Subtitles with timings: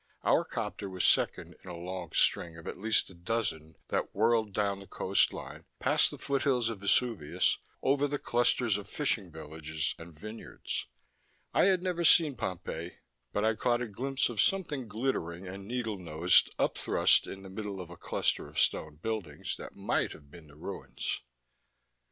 [0.23, 4.51] Our copter was second in a long string of at least a dozen that whirled
[4.51, 10.17] down the coastline, past the foothills of Vesuvius, over the clusters of fishing villages and
[10.17, 10.87] vineyards.
[11.53, 12.93] I had never seen Pompeii,
[13.31, 17.49] but I caught a glimpse of something glittering and needle nosed, up thrust in the
[17.51, 21.21] middle of a cluster of stone buildings that might have been the ruins.